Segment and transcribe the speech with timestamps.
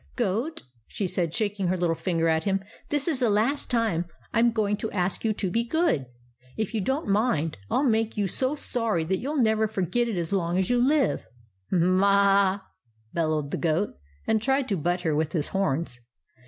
[0.15, 4.05] '"Goat," she said, shaking her little fin ger at him." This is the last time
[4.33, 6.05] I 'm go* 94 THE ADVENTURES OF MABEL ing to ask you to be good.
[6.57, 10.07] If you don't mind, I '11 make you so sorry that you '11 never forget
[10.07, 11.27] it as long as you live.""
[11.71, 12.63] M m a a a!"
[13.13, 13.93] bellowed the goat,
[14.25, 15.99] and tried to butt her with his horns.